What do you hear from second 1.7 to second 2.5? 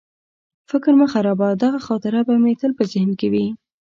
خاطره به